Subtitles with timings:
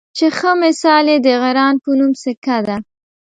[0.17, 2.77] چې ښۀ مثال یې د غران پۀ نوم سیکه ده